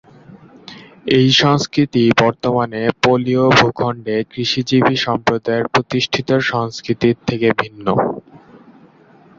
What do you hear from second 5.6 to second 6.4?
প্রতিষ্ঠিত